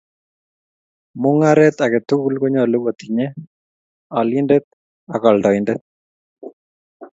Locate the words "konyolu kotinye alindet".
2.41-4.65